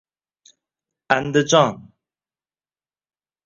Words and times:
Andijon 1.15 1.71